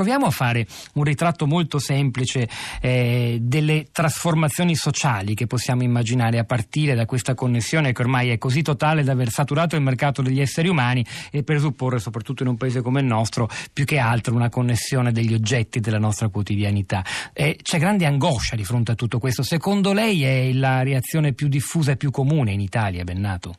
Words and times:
Proviamo 0.00 0.24
a 0.24 0.30
fare 0.30 0.66
un 0.94 1.04
ritratto 1.04 1.46
molto 1.46 1.78
semplice 1.78 2.48
eh, 2.80 3.36
delle 3.38 3.88
trasformazioni 3.92 4.74
sociali 4.74 5.34
che 5.34 5.46
possiamo 5.46 5.82
immaginare 5.82 6.38
a 6.38 6.44
partire 6.44 6.94
da 6.94 7.04
questa 7.04 7.34
connessione 7.34 7.92
che 7.92 8.00
ormai 8.00 8.30
è 8.30 8.38
così 8.38 8.62
totale 8.62 9.04
da 9.04 9.12
aver 9.12 9.28
saturato 9.28 9.76
il 9.76 9.82
mercato 9.82 10.22
degli 10.22 10.40
esseri 10.40 10.68
umani 10.68 11.04
e 11.30 11.42
presupporre, 11.42 11.98
soprattutto 11.98 12.42
in 12.44 12.48
un 12.48 12.56
paese 12.56 12.80
come 12.80 13.00
il 13.00 13.06
nostro, 13.06 13.46
più 13.74 13.84
che 13.84 13.98
altro 13.98 14.34
una 14.34 14.48
connessione 14.48 15.12
degli 15.12 15.34
oggetti 15.34 15.80
della 15.80 15.98
nostra 15.98 16.28
quotidianità. 16.28 17.04
Eh, 17.34 17.58
c'è 17.60 17.78
grande 17.78 18.06
angoscia 18.06 18.56
di 18.56 18.64
fronte 18.64 18.92
a 18.92 18.94
tutto 18.94 19.18
questo. 19.18 19.42
Secondo 19.42 19.92
lei 19.92 20.24
è 20.24 20.50
la 20.54 20.82
reazione 20.82 21.34
più 21.34 21.48
diffusa 21.48 21.92
e 21.92 21.98
più 21.98 22.10
comune 22.10 22.52
in 22.52 22.60
Italia, 22.60 23.04
Bennato? 23.04 23.56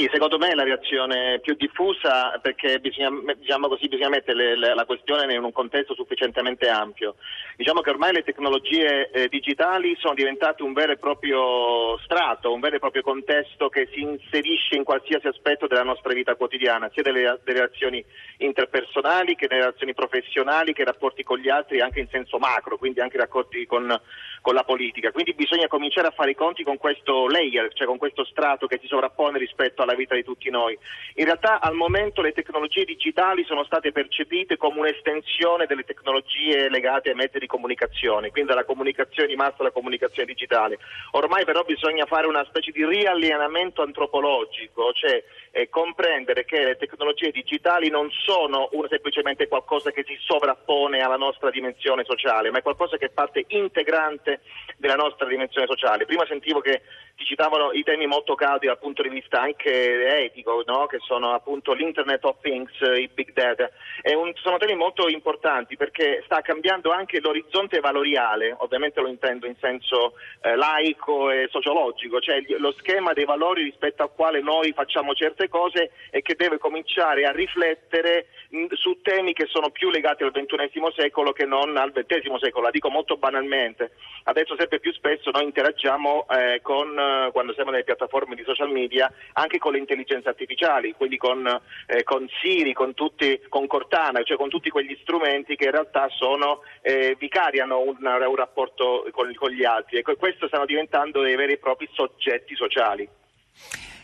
Sì, 0.00 0.08
secondo 0.10 0.38
me 0.38 0.48
è 0.48 0.54
la 0.54 0.62
reazione 0.62 1.40
più 1.40 1.54
diffusa 1.58 2.38
perché 2.40 2.78
bisogna, 2.78 3.10
diciamo 3.36 3.68
così, 3.68 3.86
bisogna 3.86 4.08
mettere 4.08 4.56
le, 4.56 4.74
la 4.74 4.86
questione 4.86 5.34
in 5.34 5.44
un 5.44 5.52
contesto 5.52 5.92
sufficientemente 5.92 6.70
ampio. 6.70 7.16
Diciamo 7.54 7.82
che 7.82 7.90
ormai 7.90 8.14
le 8.14 8.22
tecnologie 8.22 9.10
eh, 9.10 9.28
digitali 9.28 9.94
sono 9.98 10.14
diventate 10.14 10.62
un 10.62 10.72
vero 10.72 10.92
e 10.92 10.96
proprio 10.96 11.98
strato, 11.98 12.50
un 12.50 12.60
vero 12.60 12.76
e 12.76 12.78
proprio 12.78 13.02
contesto 13.02 13.68
che 13.68 13.90
si 13.92 14.00
inserisce 14.00 14.74
in 14.76 14.84
qualsiasi 14.84 15.26
aspetto 15.26 15.66
della 15.66 15.82
nostra 15.82 16.14
vita 16.14 16.34
quotidiana, 16.34 16.88
sia 16.94 17.02
delle, 17.02 17.38
delle 17.44 17.58
relazioni 17.58 18.02
interpersonali 18.38 19.34
che 19.34 19.48
delle 19.48 19.60
relazioni 19.60 19.92
professionali, 19.92 20.72
che 20.72 20.84
rapporti 20.84 21.22
con 21.22 21.36
gli 21.36 21.50
altri 21.50 21.82
anche 21.82 22.00
in 22.00 22.08
senso 22.10 22.38
macro, 22.38 22.78
quindi 22.78 23.00
anche 23.00 23.18
rapporti 23.18 23.66
con, 23.66 24.00
con 24.40 24.54
la 24.54 24.64
politica. 24.64 25.12
Quindi 25.12 25.34
bisogna 25.34 25.68
cominciare 25.68 26.08
a 26.08 26.12
fare 26.12 26.30
i 26.30 26.34
conti 26.34 26.62
con 26.62 26.78
questo 26.78 27.28
layer, 27.28 27.72
cioè 27.72 27.86
con 27.86 27.98
questo 27.98 28.24
strato 28.24 28.66
che 28.66 28.78
si 28.80 28.86
sovrappone 28.86 29.38
rispetto 29.38 29.82
alla 29.82 29.94
vita 29.94 30.14
di 30.14 30.24
tutti 30.24 30.50
noi. 30.50 30.78
In 31.16 31.24
realtà 31.24 31.60
al 31.60 31.74
momento 31.74 32.22
le 32.22 32.32
tecnologie 32.32 32.84
digitali 32.84 33.44
sono 33.44 33.64
state 33.64 33.92
percepite 33.92 34.56
come 34.56 34.80
un'estensione 34.80 35.66
delle 35.66 35.84
tecnologie 35.84 36.68
legate 36.68 37.10
ai 37.10 37.14
mezzi 37.16 37.38
di 37.38 37.46
comunicazione, 37.46 38.30
quindi 38.30 38.50
dalla 38.50 38.64
comunicazione 38.64 39.28
di 39.28 39.36
massa 39.36 39.56
alla 39.58 39.70
comunicazione 39.70 40.26
digitale. 40.26 40.78
Ormai 41.12 41.44
però 41.44 41.62
bisogna 41.62 42.06
fare 42.06 42.26
una 42.26 42.44
specie 42.44 42.70
di 42.70 42.84
riallineamento 42.84 43.82
antropologico, 43.82 44.92
cioè 44.92 45.22
eh, 45.52 45.68
comprendere 45.68 46.44
che 46.44 46.64
le 46.64 46.76
tecnologie 46.76 47.30
digitali 47.30 47.90
non 47.90 48.08
sono 48.10 48.68
un, 48.72 48.86
semplicemente 48.88 49.48
qualcosa 49.48 49.90
che 49.90 50.04
si 50.06 50.16
sovrappone 50.20 51.00
alla 51.00 51.16
nostra 51.16 51.50
dimensione 51.50 52.04
sociale, 52.04 52.50
ma 52.50 52.58
è 52.58 52.62
qualcosa 52.62 52.96
che 52.96 53.06
è 53.06 53.10
parte 53.10 53.44
integrante 53.48 54.40
della 54.76 54.94
nostra 54.94 55.26
dimensione 55.26 55.66
sociale. 55.66 56.06
Prima 56.06 56.24
sentivo 56.26 56.60
che 56.60 56.82
si 57.16 57.24
citavano 57.24 57.72
i 57.72 57.82
temi 57.82 58.06
molto 58.06 58.34
caldi 58.34 58.66
dal 58.66 58.78
punto 58.78 59.02
di 59.02 59.08
vista 59.08 59.42
anche 59.42 60.24
etico, 60.24 60.62
no? 60.66 60.86
che 60.86 60.98
sono 61.00 61.34
appunto 61.34 61.72
l'Internet 61.72 62.24
of 62.24 62.40
Things, 62.40 62.72
i 62.96 63.10
big 63.12 63.32
data. 63.32 63.70
Un, 64.16 64.32
sono 64.36 64.56
temi 64.56 64.74
molto 64.74 65.08
importanti 65.08 65.76
perché 65.76 66.22
sta 66.24 66.40
cambiando 66.40 66.90
anche 66.90 67.20
l'orizzonte 67.20 67.80
valoriale, 67.80 68.54
ovviamente 68.58 69.00
lo 69.00 69.08
intendo 69.08 69.46
in 69.46 69.56
senso 69.60 70.14
eh, 70.42 70.56
laico 70.56 71.30
e 71.30 71.48
sociologico, 71.50 72.20
cioè 72.20 72.40
lo 72.58 72.72
schema 72.72 73.12
dei 73.12 73.24
valori 73.24 73.64
rispetto 73.64 74.02
al 74.02 74.12
quale 74.14 74.40
noi 74.40 74.72
facciamo 74.72 75.12
certe 75.14 75.39
queste 75.40 75.48
cose 75.48 75.90
e 76.10 76.20
che 76.20 76.34
deve 76.36 76.58
cominciare 76.58 77.24
a 77.24 77.32
riflettere 77.32 78.26
su 78.72 79.00
temi 79.00 79.32
che 79.32 79.46
sono 79.46 79.70
più 79.70 79.90
legati 79.90 80.22
al 80.22 80.32
XXI 80.32 80.92
secolo 80.94 81.32
che 81.32 81.46
non 81.46 81.76
al 81.76 81.92
XX 81.92 82.34
secolo. 82.36 82.64
La 82.64 82.70
dico 82.70 82.90
molto 82.90 83.16
banalmente. 83.16 83.92
Adesso 84.24 84.56
sempre 84.58 84.80
più 84.80 84.92
spesso 84.92 85.30
noi 85.30 85.44
interagiamo 85.44 86.26
eh, 86.28 86.60
con, 86.62 86.98
eh, 86.98 87.30
quando 87.32 87.54
siamo 87.54 87.70
nelle 87.70 87.84
piattaforme 87.84 88.34
di 88.34 88.42
social 88.44 88.70
media 88.70 89.10
anche 89.32 89.58
con 89.58 89.72
le 89.72 89.78
intelligenze 89.78 90.28
artificiali, 90.28 90.92
quindi 90.92 91.16
con, 91.16 91.46
eh, 91.86 92.02
con 92.02 92.28
Siri, 92.42 92.72
con, 92.74 92.92
tutti, 92.92 93.40
con 93.48 93.66
Cortana, 93.66 94.22
cioè 94.22 94.36
con 94.36 94.48
tutti 94.48 94.68
quegli 94.68 94.96
strumenti 95.00 95.56
che 95.56 95.66
in 95.66 95.70
realtà 95.70 96.08
sono, 96.10 96.62
eh, 96.82 97.16
vicariano 97.18 97.80
un, 97.80 97.96
un 98.00 98.36
rapporto 98.36 99.06
con, 99.12 99.32
con 99.34 99.50
gli 99.50 99.64
altri 99.64 99.98
e 99.98 100.02
questo 100.02 100.48
stanno 100.48 100.66
diventando 100.66 101.22
dei 101.22 101.36
veri 101.36 101.52
e 101.52 101.58
propri 101.58 101.88
soggetti 101.92 102.54
sociali. 102.54 103.08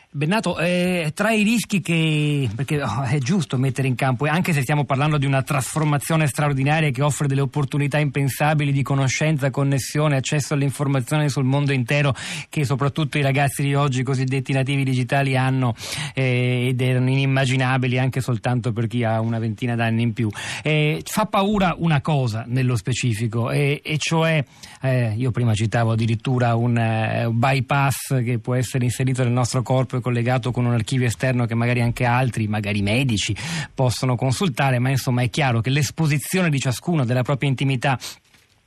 Bennato, 0.08 0.58
eh, 0.58 1.10
tra 1.14 1.32
i 1.32 1.42
rischi 1.42 1.82
che, 1.82 2.48
perché 2.54 2.80
oh, 2.80 3.02
è 3.02 3.18
giusto 3.18 3.58
mettere 3.58 3.86
in 3.86 3.96
campo, 3.96 4.24
anche 4.26 4.54
se 4.54 4.62
stiamo 4.62 4.84
parlando 4.84 5.18
di 5.18 5.26
una 5.26 5.42
trasformazione 5.42 6.26
straordinaria 6.26 6.90
che 6.90 7.02
offre 7.02 7.26
delle 7.26 7.42
opportunità 7.42 7.98
impensabili 7.98 8.72
di 8.72 8.82
conoscenza, 8.82 9.50
connessione, 9.50 10.16
accesso 10.16 10.54
alle 10.54 10.64
informazioni 10.64 11.28
sul 11.28 11.44
mondo 11.44 11.72
intero 11.72 12.14
che 12.48 12.64
soprattutto 12.64 13.18
i 13.18 13.22
ragazzi 13.22 13.62
di 13.62 13.74
oggi, 13.74 14.04
cosiddetti 14.04 14.52
nativi 14.54 14.84
digitali, 14.84 15.36
hanno 15.36 15.74
eh, 16.14 16.68
ed 16.68 16.80
erano 16.80 17.10
inimmaginabili 17.10 17.98
anche 17.98 18.22
soltanto 18.22 18.72
per 18.72 18.86
chi 18.86 19.04
ha 19.04 19.20
una 19.20 19.38
ventina 19.38 19.74
d'anni 19.74 20.02
in 20.02 20.12
più. 20.14 20.30
Eh, 20.62 21.02
fa 21.04 21.26
paura 21.26 21.74
una 21.76 22.00
cosa 22.00 22.44
nello 22.46 22.76
specifico, 22.76 23.50
e 23.50 23.82
cioè, 23.98 24.42
eh, 24.80 25.12
io 25.14 25.30
prima 25.30 25.52
citavo 25.52 25.92
addirittura 25.92 26.54
un 26.54 26.76
uh, 27.26 27.30
bypass 27.32 28.22
che 28.22 28.38
può 28.38 28.54
essere 28.54 28.84
inserito 28.84 29.22
nel 29.22 29.32
nostro 29.32 29.62
corpo 29.62 29.95
collegato 30.00 30.50
con 30.50 30.64
un 30.64 30.72
archivio 30.72 31.06
esterno 31.06 31.46
che 31.46 31.54
magari 31.54 31.80
anche 31.80 32.04
altri, 32.04 32.46
magari 32.46 32.82
medici, 32.82 33.34
possono 33.74 34.16
consultare, 34.16 34.78
ma 34.78 34.90
insomma 34.90 35.22
è 35.22 35.30
chiaro 35.30 35.60
che 35.60 35.70
l'esposizione 35.70 36.50
di 36.50 36.58
ciascuno 36.58 37.04
della 37.04 37.22
propria 37.22 37.48
intimità 37.48 37.98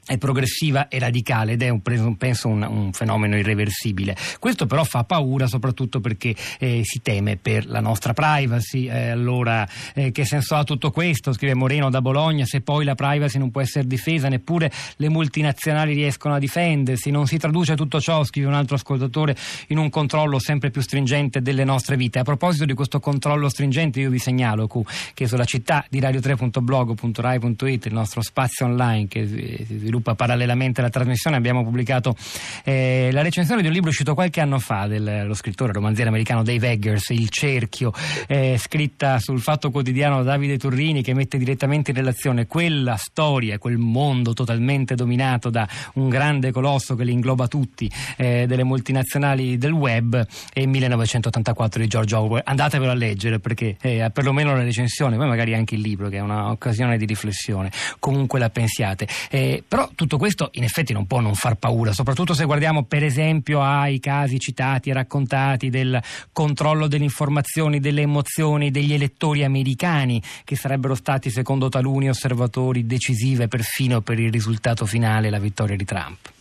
è 0.09 0.17
progressiva 0.17 0.87
e 0.87 0.97
radicale 0.97 1.51
ed 1.51 1.61
è 1.61 1.69
un, 1.69 1.81
penso 2.17 2.47
un, 2.47 2.63
un, 2.63 2.91
fenomeno 2.93 3.37
irreversibile. 3.37 4.17
Questo 4.39 4.65
però 4.65 4.83
fa 4.83 5.03
paura 5.03 5.45
soprattutto 5.45 5.99
perché 5.99 6.33
eh, 6.57 6.81
si 6.83 6.99
teme 7.03 7.37
per 7.37 7.67
la 7.67 7.79
nostra 7.79 8.13
privacy. 8.13 8.87
Eh, 8.87 9.09
allora, 9.09 9.69
eh, 9.93 10.11
che 10.11 10.25
senso 10.25 10.55
ha 10.55 10.63
tutto 10.63 10.89
questo? 10.89 11.31
Scrive 11.31 11.53
Moreno 11.53 11.91
da 11.91 12.01
Bologna, 12.01 12.43
se 12.45 12.61
poi 12.61 12.85
la 12.85 12.95
privacy 12.95 13.37
non 13.37 13.51
può 13.51 13.61
essere 13.61 13.85
difesa, 13.85 14.29
neppure 14.29 14.71
le 14.95 15.09
multinazionali 15.09 15.93
riescono 15.93 16.33
a 16.33 16.39
difendersi. 16.39 17.11
Non 17.11 17.27
si 17.27 17.37
traduce 17.37 17.75
tutto 17.75 18.01
ciò, 18.01 18.23
scrive 18.23 18.47
un 18.47 18.55
altro 18.55 18.77
ascoltatore, 18.77 19.35
in 19.67 19.77
un 19.77 19.91
controllo 19.91 20.39
sempre 20.39 20.71
più 20.71 20.81
stringente 20.81 21.43
delle 21.43 21.63
nostre 21.63 21.97
vite. 21.97 22.17
A 22.17 22.23
proposito 22.23 22.65
di 22.65 22.73
questo 22.73 22.99
controllo 22.99 23.47
stringente, 23.47 23.99
io 23.99 24.09
vi 24.09 24.17
segnalo 24.17 24.67
che 25.13 25.27
sulla 25.27 25.45
città 25.45 25.85
di 25.87 25.99
radio3.blog.rai.it, 25.99 27.85
il 27.85 27.93
nostro 27.93 28.23
spazio 28.23 28.65
online 28.65 29.07
che 29.07 29.27
si 29.27 29.77
sviluppa 29.77 29.97
sviluppa 29.99 30.15
parallelamente 30.15 30.79
alla 30.79 30.89
trasmissione. 30.89 31.35
Abbiamo 31.35 31.63
pubblicato 31.63 32.15
eh, 32.63 33.09
la 33.11 33.21
recensione 33.21 33.61
di 33.61 33.67
un 33.67 33.73
libro 33.73 33.89
uscito 33.89 34.13
qualche 34.13 34.41
anno 34.41 34.59
fa 34.59 34.87
dello 34.87 35.33
scrittore 35.33 35.73
romanziere 35.73 36.09
americano 36.09 36.43
Dave 36.43 36.71
Eggers, 36.71 37.09
Il 37.09 37.29
cerchio, 37.29 37.93
eh, 38.27 38.57
scritta 38.57 39.19
sul 39.19 39.39
Fatto 39.41 39.69
Quotidiano 39.69 40.23
da 40.23 40.31
Davide 40.31 40.57
Turrini, 40.57 41.03
che 41.03 41.13
mette 41.13 41.37
direttamente 41.37 41.91
in 41.91 41.97
relazione 41.97 42.47
quella 42.47 42.95
storia, 42.95 43.57
quel 43.57 43.77
mondo 43.77 44.33
totalmente 44.33 44.95
dominato 44.95 45.49
da 45.49 45.67
un 45.95 46.07
grande 46.09 46.51
colosso 46.51 46.95
che 46.95 47.03
li 47.03 47.11
ingloba 47.11 47.47
tutti, 47.47 47.91
eh, 48.17 48.45
delle 48.47 48.63
multinazionali 48.63 49.57
del 49.57 49.71
web, 49.71 50.25
e 50.53 50.65
1984 50.65 51.81
di 51.81 51.87
George 51.87 52.15
Orwell. 52.15 52.41
Andatevelo 52.45 52.91
a 52.91 52.95
leggere 52.95 53.39
perché 53.39 53.75
eh, 53.81 54.09
perlomeno 54.13 54.55
la 54.55 54.63
recensione, 54.63 55.17
poi 55.17 55.27
magari 55.27 55.53
anche 55.53 55.75
il 55.75 55.81
libro, 55.81 56.09
che 56.09 56.17
è 56.17 56.21
un'occasione 56.21 56.97
di 56.97 57.05
riflessione. 57.05 57.71
Comunque 57.99 58.39
la 58.39 58.49
pensiate. 58.49 59.07
Eh, 59.29 59.63
però 59.67 59.88
tutto 59.95 60.17
questo 60.17 60.49
in 60.53 60.63
effetti 60.63 60.93
non 60.93 61.05
può 61.05 61.19
non 61.19 61.35
far 61.35 61.55
paura, 61.55 61.91
soprattutto 61.91 62.33
se 62.33 62.45
guardiamo 62.45 62.83
per 62.83 63.03
esempio 63.03 63.61
ai 63.61 63.99
casi 63.99 64.39
citati 64.39 64.89
e 64.89 64.93
raccontati 64.93 65.69
del 65.69 66.01
controllo 66.31 66.87
delle 66.87 67.03
informazioni, 67.03 67.79
delle 67.79 68.01
emozioni 68.01 68.71
degli 68.71 68.93
elettori 68.93 69.43
americani, 69.43 70.21
che 70.43 70.55
sarebbero 70.55 70.95
stati 70.95 71.29
secondo 71.29 71.69
taluni 71.69 72.09
osservatori 72.09 72.85
decisive 72.85 73.47
perfino 73.47 74.01
per 74.01 74.19
il 74.19 74.31
risultato 74.31 74.85
finale, 74.85 75.29
la 75.29 75.39
vittoria 75.39 75.75
di 75.75 75.85
Trump. 75.85 76.37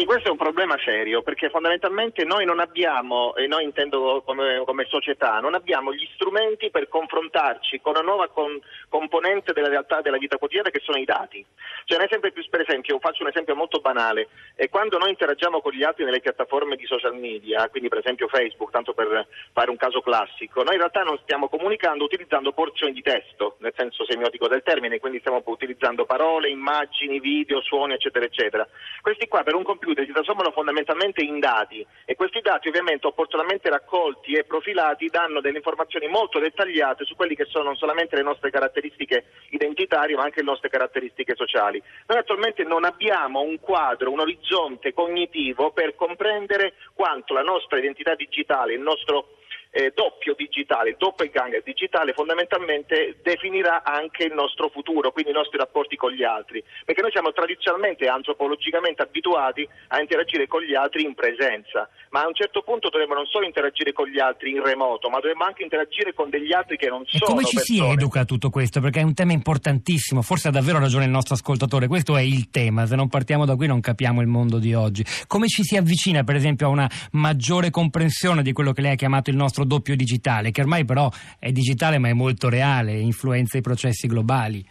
Sì, 0.00 0.06
questo 0.06 0.28
è 0.28 0.30
un 0.30 0.38
problema 0.38 0.78
serio 0.82 1.20
perché 1.20 1.50
fondamentalmente 1.50 2.24
noi 2.24 2.46
non 2.46 2.58
abbiamo, 2.58 3.34
e 3.34 3.46
noi 3.46 3.64
intendo 3.64 4.22
come, 4.24 4.62
come 4.64 4.86
società, 4.88 5.40
non 5.40 5.52
abbiamo 5.52 5.92
gli 5.92 6.08
strumenti 6.14 6.70
per 6.70 6.88
confrontarci 6.88 7.82
con 7.82 7.92
una 7.96 8.00
nuova 8.00 8.28
con, 8.28 8.58
componente 8.88 9.52
della 9.52 9.68
realtà 9.68 10.00
della 10.00 10.16
vita 10.16 10.38
quotidiana 10.38 10.70
che 10.70 10.80
sono 10.82 10.96
i 10.96 11.04
dati. 11.04 11.44
Cioè, 11.84 11.98
un 11.98 12.04
esempio 12.04 12.32
per 12.48 12.60
esempio, 12.62 12.98
faccio 12.98 13.24
un 13.24 13.28
esempio 13.28 13.54
molto 13.54 13.80
banale, 13.80 14.28
e 14.56 14.70
quando 14.70 14.96
noi 14.96 15.10
interagiamo 15.10 15.60
con 15.60 15.72
gli 15.72 15.82
altri 15.82 16.06
nelle 16.06 16.20
piattaforme 16.20 16.76
di 16.76 16.86
social 16.86 17.14
media, 17.14 17.68
quindi 17.68 17.90
per 17.90 17.98
esempio 17.98 18.26
Facebook, 18.28 18.70
tanto 18.70 18.94
per 18.94 19.26
fare 19.52 19.68
un 19.68 19.76
caso 19.76 20.00
classico, 20.00 20.62
noi 20.62 20.76
in 20.76 20.80
realtà 20.80 21.02
non 21.02 21.18
stiamo 21.24 21.50
comunicando 21.50 22.04
utilizzando 22.04 22.52
porzioni 22.52 22.94
di 22.94 23.02
testo, 23.02 23.56
nel 23.58 23.74
senso 23.76 24.06
semiotico 24.06 24.48
del 24.48 24.62
termine, 24.62 24.98
quindi 24.98 25.18
stiamo 25.18 25.42
utilizzando 25.44 26.06
parole, 26.06 26.48
immagini, 26.48 27.20
video, 27.20 27.60
suoni, 27.60 27.92
eccetera, 27.92 28.24
eccetera. 28.24 28.66
Questi 29.02 29.28
qua 29.28 29.42
per 29.42 29.54
un 29.54 29.62
computer 29.62 29.88
computer 29.90 30.06
si 30.06 30.12
trasformano 30.12 30.52
fondamentalmente 30.52 31.22
in 31.22 31.38
dati 31.38 31.84
e 32.04 32.14
questi 32.14 32.40
dati 32.40 32.68
ovviamente 32.68 33.06
opportunamente 33.06 33.68
raccolti 33.68 34.34
e 34.34 34.44
profilati 34.44 35.08
danno 35.08 35.40
delle 35.40 35.56
informazioni 35.56 36.06
molto 36.06 36.38
dettagliate 36.38 37.04
su 37.04 37.16
quelle 37.16 37.34
che 37.34 37.46
sono 37.46 37.64
non 37.64 37.76
solamente 37.76 38.16
le 38.16 38.22
nostre 38.22 38.50
caratteristiche 38.50 39.24
identitarie 39.50 40.16
ma 40.16 40.22
anche 40.22 40.40
le 40.40 40.46
nostre 40.46 40.68
caratteristiche 40.68 41.34
sociali. 41.34 41.82
Noi 42.06 42.18
attualmente 42.18 42.62
non 42.64 42.84
abbiamo 42.84 43.40
un 43.40 43.58
quadro, 43.58 44.12
un 44.12 44.20
orizzonte 44.20 44.92
cognitivo 44.92 45.72
per 45.72 45.94
comprendere 45.94 46.74
quanto 46.94 47.34
la 47.34 47.42
nostra 47.42 47.78
identità 47.78 48.14
digitale, 48.14 48.74
il 48.74 48.80
nostro 48.80 49.38
eh, 49.70 49.92
doppio 49.94 50.34
digitale, 50.34 50.90
il 50.90 50.96
doppelganger 50.98 51.62
digitale 51.62 52.12
fondamentalmente 52.12 53.18
definirà 53.22 53.82
anche 53.84 54.24
il 54.24 54.34
nostro 54.34 54.68
futuro, 54.68 55.12
quindi 55.12 55.30
i 55.30 55.34
nostri 55.34 55.58
rapporti 55.58 55.96
con 55.96 56.10
gli 56.10 56.24
altri, 56.24 56.62
perché 56.84 57.02
noi 57.02 57.12
siamo 57.12 57.32
tradizionalmente 57.32 58.06
antropologicamente 58.08 59.02
abituati 59.02 59.66
a 59.88 60.00
interagire 60.00 60.46
con 60.46 60.62
gli 60.62 60.74
altri 60.74 61.04
in 61.04 61.14
presenza, 61.14 61.88
ma 62.10 62.22
a 62.22 62.26
un 62.26 62.34
certo 62.34 62.62
punto 62.62 62.88
dovremmo 62.88 63.14
non 63.14 63.26
solo 63.26 63.46
interagire 63.46 63.92
con 63.92 64.08
gli 64.08 64.18
altri 64.18 64.50
in 64.50 64.62
remoto, 64.62 65.08
ma 65.08 65.20
dovremmo 65.20 65.44
anche 65.44 65.62
interagire 65.62 66.12
con 66.14 66.30
degli 66.30 66.52
altri 66.52 66.76
che 66.76 66.88
non 66.88 67.02
e 67.02 67.18
sono 67.18 67.30
come 67.30 67.44
ci 67.44 67.56
persone. 67.56 67.88
si 67.88 67.92
educa 67.92 68.20
a 68.20 68.24
tutto 68.24 68.50
questo? 68.50 68.80
Perché 68.80 69.00
è 69.00 69.04
un 69.04 69.14
tema 69.14 69.32
importantissimo, 69.32 70.22
forse 70.22 70.48
ha 70.48 70.50
davvero 70.50 70.80
ragione 70.80 71.04
il 71.04 71.10
nostro 71.10 71.34
ascoltatore, 71.34 71.86
questo 71.86 72.16
è 72.16 72.22
il 72.22 72.50
tema, 72.50 72.86
se 72.86 72.96
non 72.96 73.08
partiamo 73.08 73.44
da 73.44 73.54
qui 73.54 73.68
non 73.68 73.80
capiamo 73.80 74.20
il 74.20 74.26
mondo 74.26 74.58
di 74.58 74.74
oggi. 74.74 75.04
Come 75.28 75.46
ci 75.46 75.62
si 75.62 75.76
avvicina 75.76 76.24
per 76.24 76.34
esempio 76.34 76.66
a 76.66 76.70
una 76.70 76.90
maggiore 77.12 77.70
comprensione 77.70 78.42
di 78.42 78.52
quello 78.52 78.72
che 78.72 78.80
lei 78.82 78.92
ha 78.92 78.96
chiamato 78.96 79.30
il 79.30 79.36
nostro 79.36 79.59
doppio 79.64 79.96
digitale, 79.96 80.50
che 80.50 80.60
ormai 80.60 80.84
però 80.84 81.10
è 81.38 81.50
digitale 81.50 81.98
ma 81.98 82.08
è 82.08 82.12
molto 82.12 82.48
reale, 82.48 82.92
influenza 82.92 83.58
i 83.58 83.62
processi 83.62 84.06
globali? 84.06 84.64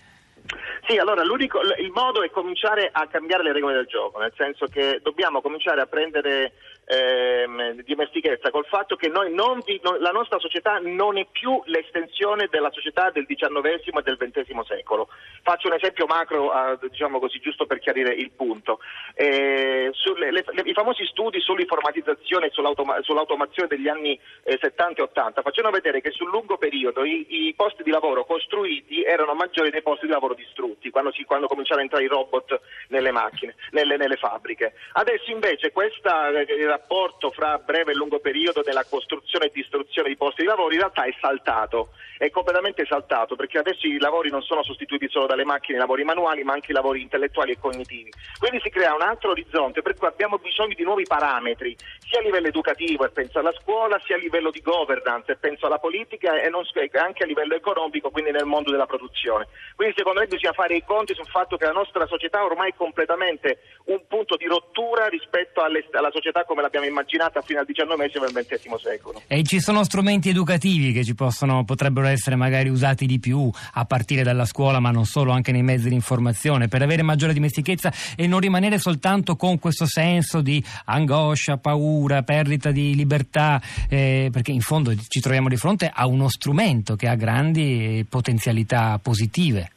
Sì, 0.87 0.97
allora 0.97 1.23
l'unico, 1.23 1.59
il 1.61 1.91
modo 1.93 2.23
è 2.23 2.31
cominciare 2.31 2.89
a 2.91 3.05
cambiare 3.07 3.43
le 3.43 3.53
regole 3.53 3.75
del 3.75 3.85
gioco, 3.85 4.17
nel 4.17 4.33
senso 4.35 4.65
che 4.65 4.99
dobbiamo 5.03 5.39
cominciare 5.39 5.81
a 5.81 5.85
prendere 5.85 6.53
ehm, 6.89 7.81
dimestichezza 7.83 8.49
col 8.49 8.65
fatto 8.65 8.95
che 8.95 9.09
vi, 9.09 9.79
non, 9.83 9.99
la 9.99 10.09
nostra 10.09 10.39
società 10.39 10.79
non 10.79 11.17
è 11.17 11.27
più 11.31 11.61
l'estensione 11.65 12.47
della 12.49 12.71
società 12.71 13.11
del 13.11 13.27
XIX 13.27 13.97
e 13.97 14.01
del 14.01 14.17
XX 14.17 14.59
secolo. 14.65 15.09
Faccio 15.43 15.67
un 15.67 15.73
esempio 15.73 16.05
macro, 16.07 16.51
eh, 16.51 16.77
diciamo 16.89 17.19
così, 17.19 17.39
giusto 17.39 17.67
per 17.67 17.79
chiarire 17.79 18.13
il 18.13 18.31
punto. 18.31 18.79
Eh, 19.13 19.89
sulle, 19.93 20.31
le, 20.31 20.43
le, 20.47 20.61
I 20.65 20.73
famosi 20.73 21.05
studi 21.05 21.39
sull'informatizzazione 21.39 22.47
e 22.47 22.49
sull'automa, 22.49 23.01
sull'automazione 23.01 23.67
degli 23.67 23.87
anni 23.87 24.19
eh, 24.43 24.57
70 24.59 25.01
e 25.01 25.03
80 25.03 25.41
facevano 25.41 25.73
vedere 25.73 26.01
che 26.01 26.11
sul 26.11 26.29
lungo 26.29 26.57
periodo 26.57 27.03
i, 27.03 27.47
i, 27.47 27.53
posti 27.53 27.83
di 27.83 27.91
lavoro 27.91 28.25
costruiti 28.25 29.03
erano 29.03 29.33
maggiori 29.33 29.69
dei 29.69 29.81
posti 29.81 30.07
di 30.07 30.11
lavoro 30.11 30.33
distrutti, 30.33 30.89
quando, 30.89 31.11
si, 31.11 31.23
quando 31.23 31.47
cominciarono 31.47 31.81
a 31.81 31.83
entrare 31.83 32.05
i 32.05 32.07
robot 32.07 32.59
nelle 32.87 33.11
macchine, 33.11 33.55
nelle, 33.71 33.97
nelle 33.97 34.15
fabbriche. 34.15 34.73
Adesso 34.93 35.29
invece 35.29 35.71
questa 35.71 36.29
eh, 36.29 36.78
rapporto 36.79 37.29
fra 37.31 37.57
breve 37.57 37.91
e 37.91 37.95
lungo 37.95 38.19
periodo 38.19 38.61
della 38.61 38.85
costruzione 38.85 39.45
e 39.45 39.51
distruzione 39.53 40.07
di 40.07 40.15
posti 40.15 40.41
di 40.41 40.47
lavoro 40.47 40.71
in 40.71 40.79
realtà 40.79 41.03
è 41.03 41.13
saltato, 41.19 41.89
è 42.17 42.29
completamente 42.29 42.85
saltato 42.85 43.35
perché 43.35 43.57
adesso 43.57 43.85
i 43.85 43.99
lavori 43.99 44.29
non 44.29 44.41
sono 44.41 44.63
sostituiti 44.63 45.09
solo 45.09 45.27
dalle 45.27 45.43
macchine, 45.43 45.77
i 45.77 45.81
lavori 45.81 46.03
manuali 46.03 46.43
ma 46.43 46.53
anche 46.53 46.71
i 46.71 46.73
lavori 46.73 47.01
intellettuali 47.01 47.51
e 47.51 47.59
cognitivi. 47.59 48.11
Quindi 48.39 48.59
si 48.63 48.69
crea 48.69 48.95
un 48.95 49.01
altro 49.01 49.31
orizzonte 49.31 49.81
per 49.81 49.95
cui 49.95 50.07
abbiamo 50.07 50.37
bisogno 50.37 50.73
di 50.73 50.83
nuovi 50.83 51.03
parametri, 51.03 51.75
sia 51.99 52.19
a 52.19 52.23
livello 52.23 52.47
educativo 52.47 53.05
e 53.05 53.09
penso 53.09 53.39
alla 53.39 53.53
scuola, 53.53 53.99
sia 54.05 54.15
a 54.15 54.19
livello 54.19 54.49
di 54.49 54.61
governance 54.61 55.31
e 55.31 55.35
penso 55.35 55.65
alla 55.65 55.79
politica 55.79 56.39
e 56.39 56.49
non, 56.49 56.63
anche 56.93 57.23
a 57.23 57.27
livello 57.27 57.55
economico, 57.55 58.09
quindi 58.09 58.31
nel 58.31 58.45
mondo 58.45 58.71
della 58.71 58.85
produzione. 58.85 59.47
Quindi 59.75 59.95
secondo 59.97 60.21
me 60.21 60.27
bisogna 60.27 60.53
fare 60.53 60.75
i 60.75 60.83
conti 60.83 61.13
sul 61.13 61.27
fatto 61.27 61.57
che 61.57 61.65
la 61.65 61.71
nostra 61.71 62.05
società 62.07 62.43
ormai 62.43 62.71
è 62.71 62.75
completamente 62.75 63.59
un 63.85 64.05
punto 64.07 64.35
di 64.35 64.45
rottura 64.45 65.07
rispetto 65.07 65.61
alle, 65.61 65.85
alla 65.91 66.11
società 66.11 66.43
come 66.45 66.61
l'abbiamo 66.69 66.85
immaginata 66.85 67.41
fino 67.41 67.59
al 67.59 67.65
XIX 67.65 67.99
e 67.99 68.39
al 68.39 68.45
XX 68.45 68.75
secolo. 68.75 69.21
E 69.27 69.43
ci 69.43 69.59
sono 69.59 69.83
strumenti 69.83 70.29
educativi 70.29 70.93
che 70.93 71.03
ci 71.03 71.15
possono, 71.15 71.65
potrebbero 71.65 72.07
essere 72.07 72.35
magari 72.35 72.69
usati 72.69 73.07
di 73.07 73.19
più 73.19 73.49
a 73.73 73.85
partire 73.85 74.21
dalla 74.21 74.45
scuola, 74.45 74.79
ma 74.79 74.91
non 74.91 75.05
solo, 75.05 75.31
anche 75.31 75.51
nei 75.51 75.63
mezzi 75.63 75.89
di 75.89 75.95
informazione, 75.95 76.67
per 76.67 76.83
avere 76.83 77.01
maggiore 77.01 77.33
dimestichezza 77.33 77.91
e 78.15 78.27
non 78.27 78.39
rimanere 78.39 78.77
soltanto 78.77 79.35
con 79.35 79.57
questo 79.57 79.87
senso 79.87 80.41
di 80.41 80.63
angoscia, 80.85 81.57
paura, 81.57 82.21
perdita 82.21 82.71
di 82.71 82.95
libertà, 82.95 83.59
eh, 83.89 84.29
perché 84.31 84.51
in 84.51 84.61
fondo 84.61 84.95
ci 84.95 85.19
troviamo 85.19 85.49
di 85.49 85.57
fronte 85.57 85.91
a 85.91 86.05
uno 86.05 86.29
strumento 86.29 86.95
che 86.95 87.07
ha 87.07 87.15
grandi 87.15 88.05
potenzialità 88.07 88.99
positive. 89.01 89.71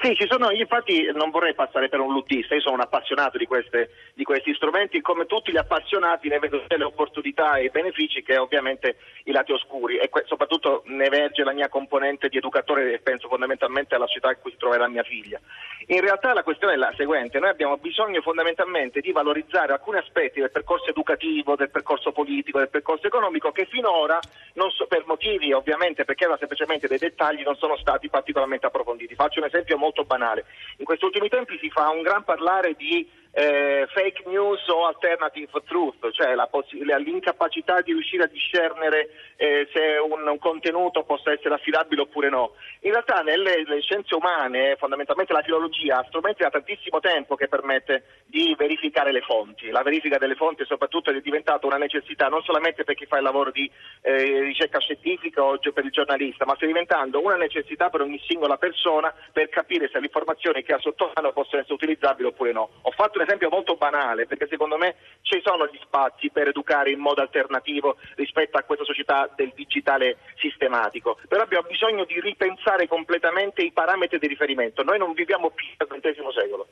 Sì, 0.00 0.14
ci 0.14 0.26
sono, 0.28 0.50
infatti 0.50 1.10
non 1.14 1.30
vorrei 1.30 1.54
passare 1.54 1.88
per 1.88 2.00
un 2.00 2.12
luttista, 2.12 2.54
io 2.54 2.60
sono 2.60 2.74
un 2.74 2.82
appassionato 2.82 3.38
di, 3.38 3.46
queste, 3.46 3.90
di 4.14 4.24
questi 4.24 4.52
strumenti, 4.54 5.00
come 5.00 5.24
tutti 5.26 5.50
gli 5.50 5.56
appassionati 5.56 6.28
ne 6.28 6.38
vedo 6.38 6.62
le 6.68 6.84
opportunità 6.84 7.56
e 7.56 7.70
benefici 7.70 8.22
che 8.22 8.36
ovviamente 8.36 8.96
i 9.24 9.32
lati 9.32 9.52
oscuri 9.52 9.96
e 9.96 10.08
que- 10.08 10.24
soprattutto 10.26 10.82
ne 10.86 11.06
emerge 11.06 11.44
la 11.44 11.52
mia 11.52 11.68
componente 11.68 12.28
di 12.28 12.36
educatore 12.36 12.92
e 12.92 12.98
penso 12.98 13.28
fondamentalmente 13.28 13.94
alla 13.94 14.06
città 14.06 14.30
in 14.30 14.38
cui 14.40 14.50
si 14.50 14.58
troverà 14.58 14.86
mia 14.86 15.02
figlia. 15.02 15.40
In 15.86 16.00
realtà 16.00 16.34
la 16.34 16.42
questione 16.42 16.74
è 16.74 16.76
la 16.76 16.92
seguente, 16.96 17.38
noi 17.38 17.50
abbiamo 17.50 17.76
bisogno 17.78 18.20
fondamentalmente 18.20 19.00
di 19.00 19.12
valorizzare 19.12 19.72
alcuni 19.72 19.98
aspetti 19.98 20.40
del 20.40 20.50
percorso 20.50 20.90
educativo, 20.90 21.56
del 21.56 21.70
percorso 21.70 22.12
politico, 22.12 22.58
del 22.58 22.68
percorso 22.68 23.06
economico 23.06 23.50
che 23.50 23.66
finora, 23.66 24.20
so, 24.68 24.86
per 24.86 25.04
motivi 25.06 25.52
ovviamente 25.52 26.04
perché 26.04 26.24
erano 26.24 26.38
semplicemente 26.38 26.86
dei 26.86 26.98
dettagli, 26.98 27.42
non 27.42 27.56
sono 27.56 27.76
stati 27.76 28.08
particolarmente 28.08 28.66
approfonditi. 28.66 29.14
Faccio 29.14 29.38
un 29.40 29.46
esempio 29.46 29.76
molto 29.76 29.85
banale. 30.04 30.44
In 30.78 30.84
questi 30.84 31.04
ultimi 31.04 31.28
tempi 31.28 31.58
si 31.60 31.70
fa 31.70 31.88
un 31.90 32.02
gran 32.02 32.24
parlare 32.24 32.74
di 32.74 33.08
eh, 33.38 33.86
fake 33.92 34.22
news 34.24 34.66
o 34.68 34.86
alternative 34.86 35.50
truth, 35.66 36.10
cioè 36.12 36.34
la 36.34 36.46
poss- 36.46 36.72
l'incapacità 36.72 37.82
di 37.82 37.92
riuscire 37.92 38.22
a 38.22 38.28
discernere 38.28 39.10
eh, 39.36 39.68
se 39.74 39.98
un, 39.98 40.26
un, 40.26 40.38
contenuto 40.38 41.02
possa 41.04 41.32
essere 41.32 41.52
affidabile 41.52 42.00
oppure 42.00 42.30
no. 42.30 42.52
In 42.80 42.92
realtà 42.92 43.20
nelle, 43.20 43.62
nelle, 43.68 43.82
scienze 43.82 44.14
umane, 44.14 44.76
fondamentalmente 44.76 45.34
la 45.34 45.42
filologia, 45.42 45.98
ha 45.98 46.04
strumenti 46.08 46.44
da 46.44 46.48
tantissimo 46.48 46.98
tempo 47.00 47.34
che 47.34 47.46
permette 47.46 48.24
di 48.24 48.54
verificare 48.56 49.12
le 49.12 49.20
fonti. 49.20 49.68
La 49.68 49.82
verifica 49.82 50.16
delle 50.16 50.34
fonti 50.34 50.64
soprattutto 50.64 51.10
è 51.10 51.20
diventata 51.20 51.66
una 51.66 51.76
necessità 51.76 52.28
non 52.28 52.42
solamente 52.42 52.84
per 52.84 52.94
chi 52.94 53.04
fa 53.04 53.18
il 53.18 53.24
lavoro 53.24 53.50
di 53.50 53.70
eh, 54.00 54.40
ricerca 54.40 54.78
scientifica 54.78 55.44
o 55.44 55.58
per 55.58 55.84
il 55.84 55.90
giornalista, 55.90 56.46
ma 56.46 56.54
sta 56.54 56.64
diventando 56.64 57.22
una 57.22 57.36
necessità 57.36 57.90
per 57.90 58.00
ogni 58.00 58.20
singola 58.26 58.56
persona 58.56 59.12
per 59.30 59.50
capire 59.50 59.90
se 59.92 59.98
le 59.98 60.06
informazioni 60.06 60.62
che 60.62 60.72
ha 60.72 60.78
sotto 60.78 61.12
mano 61.14 61.32
possono 61.32 61.60
essere 61.60 61.74
utilizzabili 61.74 62.28
oppure 62.28 62.52
no. 62.52 62.70
Ho 62.80 62.90
fatto 62.92 63.24
esempio 63.26 63.50
molto 63.50 63.76
banale, 63.76 64.26
perché 64.26 64.46
secondo 64.48 64.76
me 64.76 64.96
ci 65.22 65.40
sono 65.44 65.66
gli 65.66 65.78
spazi 65.82 66.30
per 66.30 66.48
educare 66.48 66.90
in 66.90 67.00
modo 67.00 67.20
alternativo 67.20 67.96
rispetto 68.14 68.56
a 68.56 68.62
questa 68.62 68.84
società 68.84 69.28
del 69.34 69.52
digitale 69.54 70.18
sistematico, 70.36 71.18
però 71.28 71.42
abbiamo 71.42 71.66
bisogno 71.68 72.04
di 72.04 72.20
ripensare 72.20 72.88
completamente 72.88 73.62
i 73.62 73.72
parametri 73.72 74.18
di 74.18 74.28
riferimento. 74.28 74.82
Noi 74.82 74.98
non 74.98 75.12
viviamo 75.12 75.50
più 75.50 75.66
nel 75.76 76.00
XX 76.00 76.28
secolo. 76.32 76.66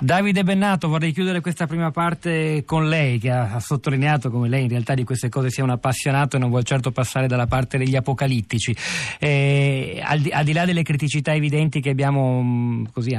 Davide 0.00 0.44
Bennato, 0.44 0.86
vorrei 0.86 1.10
chiudere 1.10 1.40
questa 1.40 1.66
prima 1.66 1.90
parte 1.90 2.62
con 2.64 2.88
lei, 2.88 3.18
che 3.18 3.32
ha, 3.32 3.58
sottolineato 3.58 4.30
come 4.30 4.48
lei 4.48 4.62
in 4.62 4.68
realtà 4.68 4.94
di 4.94 5.02
queste 5.02 5.28
cose 5.28 5.50
sia 5.50 5.64
un 5.64 5.70
appassionato 5.70 6.36
e 6.36 6.38
non 6.38 6.50
vuol 6.50 6.62
certo 6.62 6.92
passare 6.92 7.26
dalla 7.26 7.48
parte 7.48 7.78
degli 7.78 7.96
apocalittici. 7.96 8.76
Eh, 9.18 10.00
al, 10.00 10.20
di, 10.20 10.30
al, 10.30 10.44
di, 10.44 10.52
là 10.52 10.64
delle 10.64 10.84
criticità 10.84 11.34
evidenti 11.34 11.80
che 11.80 11.90
abbiamo 11.90 12.40
mm, 12.40 12.84
così, 12.92 13.12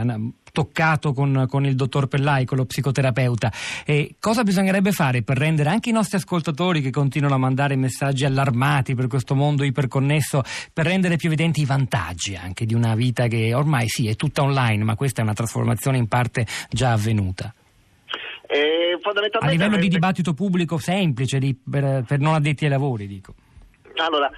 toccato 0.53 1.11
con, 1.11 1.45
con, 1.49 1.65
il 1.65 1.75
dottor 1.75 2.07
Pellai, 2.07 2.45
con 2.45 2.57
lo 2.57 2.65
psicoterapeuta. 2.65 3.51
E 3.85 4.15
cosa 4.17 4.43
bisognerebbe 4.43 4.93
fare 4.93 5.21
per 5.21 5.37
rendere 5.37 5.69
anche 5.69 5.89
i 5.89 5.93
nostri 5.93 6.15
ascoltatori 6.15 6.81
che 6.81 6.91
continuano 6.91 7.35
a 7.35 7.39
mandare 7.39 7.75
messaggi 7.75 8.23
allarmati 8.23 8.95
per 8.95 9.07
questo 9.07 9.35
mondo 9.35 9.65
iperconnesso, 9.65 10.43
per 10.71 10.85
rendere 10.85 11.17
più 11.17 11.27
evidenti 11.27 11.59
i 11.61 11.65
vantaggi 11.65 12.35
anche 12.35 12.65
di 12.65 12.73
una 12.73 12.95
vita 12.95 13.27
che 13.27 13.53
ormai 13.53 13.89
sì 13.89 14.07
è 14.07 14.15
tutta 14.15 14.43
online, 14.43 14.85
ma 14.85 14.95
questa 14.95 15.19
è 15.19 15.23
una 15.23 15.33
trasformazione 15.33 15.97
in 15.97 16.07
parte 16.07 16.45
già 16.69 16.93
avvenuta? 16.93 17.53
Eh, 18.47 18.97
a 19.39 19.49
livello 19.49 19.77
di 19.77 19.87
dibattito 19.87 20.33
pubblico 20.33 20.77
semplice 20.77 21.37
di, 21.37 21.55
per, 21.55 22.03
per 22.07 22.19
non 22.19 22.33
addetti 22.33 22.63
ai 22.65 22.71
lavori, 22.71 23.07
dico. 23.07 23.33
Allora, 23.99 24.31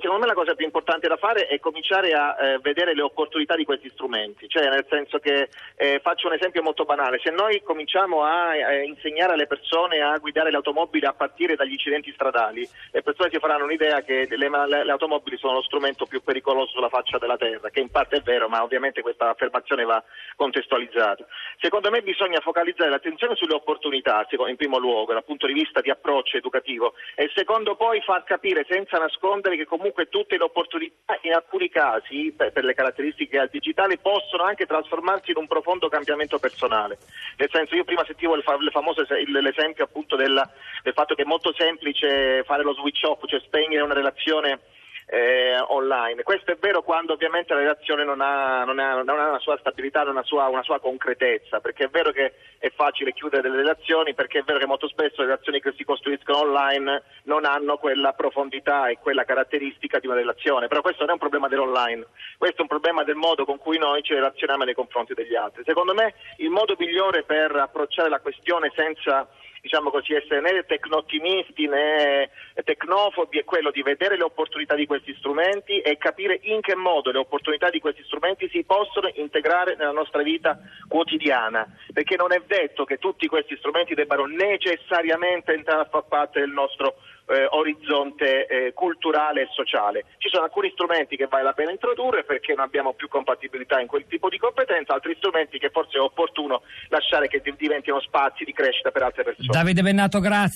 secondo 0.00 0.18
me 0.18 0.26
la 0.26 0.34
cosa 0.34 0.54
più 0.54 0.64
importante 0.64 1.06
da 1.06 1.16
fare 1.16 1.48
è 1.48 1.60
cominciare 1.60 2.12
a 2.12 2.36
eh, 2.38 2.58
vedere 2.60 2.94
le 2.94 3.02
opportunità 3.02 3.54
di 3.54 3.64
questi 3.64 3.90
strumenti, 3.90 4.48
cioè 4.48 4.68
nel 4.68 4.86
senso 4.88 5.18
che 5.18 5.48
eh, 5.76 6.00
faccio 6.02 6.28
un 6.28 6.32
esempio 6.32 6.62
molto 6.62 6.84
banale, 6.84 7.20
se 7.22 7.30
noi 7.30 7.62
cominciamo 7.62 8.24
a, 8.24 8.48
a 8.48 8.82
insegnare 8.82 9.34
alle 9.34 9.46
persone 9.46 10.00
a 10.00 10.16
guidare 10.16 10.50
le 10.50 10.56
automobili 10.56 11.04
a 11.04 11.12
partire 11.12 11.56
dagli 11.56 11.72
incidenti 11.72 12.10
stradali, 12.12 12.66
le 12.90 13.02
persone 13.02 13.28
si 13.30 13.38
faranno 13.38 13.64
un'idea 13.64 14.00
che 14.00 14.26
le, 14.30 14.36
le, 14.36 14.84
le 14.84 14.90
automobili 14.90 15.36
sono 15.36 15.54
lo 15.54 15.62
strumento 15.62 16.06
più 16.06 16.22
pericoloso 16.22 16.72
sulla 16.72 16.88
faccia 16.88 17.18
della 17.18 17.36
terra, 17.36 17.68
che 17.68 17.80
in 17.80 17.90
parte 17.90 18.16
è 18.16 18.22
vero, 18.22 18.48
ma 18.48 18.62
ovviamente 18.62 19.02
questa 19.02 19.28
affermazione 19.28 19.84
va 19.84 20.02
contestualizzata. 20.36 21.26
Secondo 21.60 21.90
me 21.90 22.00
bisogna 22.00 22.40
focalizzare 22.40 22.90
l'attenzione 22.90 23.34
sulle 23.34 23.54
opportunità, 23.54 24.26
in 24.48 24.56
primo 24.56 24.78
luogo, 24.78 25.12
dal 25.12 25.24
punto 25.24 25.46
di 25.46 25.52
vista 25.52 25.80
di 25.80 25.90
approccio 25.90 26.38
educativo, 26.38 26.94
e 27.14 27.30
secondo 27.34 27.76
poi 27.76 28.00
far 28.00 28.24
capire 28.24 28.64
senza 28.68 28.84
nascondere 28.92 29.56
che 29.56 29.64
comunque 29.64 30.08
tutte 30.08 30.36
le 30.36 30.44
opportunità 30.44 31.18
in 31.22 31.32
alcuni 31.32 31.68
casi, 31.68 32.32
per, 32.36 32.52
le 32.64 32.74
caratteristiche 32.74 33.38
al 33.38 33.48
digitale, 33.50 33.98
possono 33.98 34.44
anche 34.44 34.66
trasformarsi 34.66 35.32
in 35.32 35.38
un 35.38 35.46
profondo 35.46 35.88
cambiamento 35.88 36.38
personale. 36.38 36.98
Nel 37.36 37.50
senso, 37.50 37.74
io 37.74 37.84
prima 37.84 38.04
sentivo 38.04 38.34
il 38.34 38.42
famoso 38.42 39.04
l'esempio 39.26 39.84
appunto 39.84 40.16
del, 40.16 40.40
del 40.82 40.92
fatto 40.92 41.14
che 41.14 41.22
è 41.22 41.26
molto 41.26 41.52
semplice 41.52 42.44
fare 42.44 42.62
lo 42.62 42.74
switch 42.74 43.02
off, 43.04 43.26
cioè 43.26 43.40
spegnere 43.40 43.82
una 43.82 43.94
relazione 43.94 44.60
eh, 45.06 45.56
online. 45.68 46.22
Questo 46.24 46.50
è 46.50 46.56
vero 46.58 46.82
quando 46.82 47.12
ovviamente 47.12 47.54
la 47.54 47.60
relazione 47.60 48.04
non 48.04 48.20
ha, 48.20 48.64
non 48.64 48.78
ha, 48.78 49.02
non 49.02 49.18
ha 49.20 49.28
una 49.28 49.38
sua 49.38 49.56
stabilità, 49.58 50.02
una 50.02 50.24
sua, 50.24 50.48
una 50.48 50.62
sua, 50.62 50.80
concretezza, 50.80 51.60
perché 51.60 51.84
è 51.84 51.88
vero 51.88 52.10
che 52.10 52.34
è 52.58 52.70
facile 52.74 53.12
chiudere 53.12 53.42
delle 53.42 53.56
relazioni, 53.56 54.14
perché 54.14 54.40
è 54.40 54.42
vero 54.42 54.58
che 54.58 54.66
molto 54.66 54.88
spesso 54.88 55.20
le 55.20 55.28
relazioni 55.28 55.60
che 55.60 55.72
si 55.76 55.84
costruiscono 55.84 56.38
online 56.38 57.02
non 57.24 57.44
hanno 57.44 57.76
quella 57.76 58.12
profondità 58.12 58.88
e 58.88 58.98
quella 58.98 59.24
caratteristica 59.24 59.98
di 60.00 60.06
una 60.06 60.16
relazione, 60.16 60.66
però 60.66 60.80
questo 60.80 61.02
non 61.02 61.10
è 61.10 61.12
un 61.12 61.20
problema 61.20 61.48
dell'online, 61.48 62.06
questo 62.36 62.58
è 62.58 62.62
un 62.62 62.68
problema 62.68 63.04
del 63.04 63.14
modo 63.14 63.44
con 63.44 63.58
cui 63.58 63.78
noi 63.78 64.02
ci 64.02 64.14
relazioniamo 64.14 64.64
nei 64.64 64.74
confronti 64.74 65.14
degli 65.14 65.36
altri. 65.36 65.62
Secondo 65.64 65.94
me 65.94 66.14
il 66.38 66.50
modo 66.50 66.74
migliore 66.78 67.22
per 67.22 67.54
approcciare 67.54 68.08
la 68.08 68.20
questione 68.20 68.72
senza 68.74 69.28
diciamo 69.66 69.90
così, 69.90 70.14
essere 70.14 70.40
né 70.40 70.64
tecno-ottimisti 70.64 71.66
né 71.66 72.30
tecnofobi 72.62 73.38
è 73.38 73.44
quello 73.44 73.72
di 73.72 73.82
vedere 73.82 74.16
le 74.16 74.22
opportunità 74.22 74.76
di 74.76 74.86
questi 74.86 75.12
strumenti 75.18 75.80
e 75.80 75.98
capire 75.98 76.38
in 76.42 76.60
che 76.60 76.76
modo 76.76 77.10
le 77.10 77.18
opportunità 77.18 77.68
di 77.68 77.80
questi 77.80 78.04
strumenti 78.04 78.48
si 78.48 78.62
possono 78.62 79.10
integrare 79.14 79.74
nella 79.74 79.90
nostra 79.90 80.22
vita 80.22 80.58
quotidiana, 80.86 81.66
perché 81.92 82.16
non 82.16 82.32
è 82.32 82.40
detto 82.46 82.84
che 82.84 82.98
tutti 82.98 83.26
questi 83.26 83.56
strumenti 83.56 83.94
debbano 83.94 84.26
necessariamente 84.26 85.52
entrare 85.52 85.82
a 85.82 85.88
far 85.90 86.04
parte 86.06 86.38
del 86.38 86.50
nostro 86.50 86.94
eh, 87.26 87.46
orizzonte 87.50 88.46
eh, 88.46 88.72
culturale 88.72 89.42
e 89.42 89.48
sociale. 89.52 90.04
Ci 90.18 90.28
sono 90.28 90.44
alcuni 90.44 90.70
strumenti 90.70 91.16
che 91.16 91.26
vale 91.26 91.42
la 91.44 91.52
pena 91.52 91.70
introdurre 91.70 92.24
perché 92.24 92.54
non 92.54 92.64
abbiamo 92.64 92.92
più 92.94 93.08
compatibilità 93.08 93.80
in 93.80 93.86
quel 93.86 94.06
tipo 94.08 94.28
di 94.28 94.38
competenza, 94.38 94.94
altri 94.94 95.14
strumenti 95.16 95.58
che 95.58 95.70
forse 95.70 95.98
è 95.98 96.00
opportuno 96.00 96.62
lasciare 96.88 97.28
che 97.28 97.42
diventino 97.56 98.00
spazi 98.00 98.44
di 98.44 98.52
crescita 98.52 98.90
per 98.90 99.02
altre 99.02 99.24
persone. 99.24 99.48
Davide 99.50 99.82
Bennato, 99.82 100.20
grazie. 100.20 100.54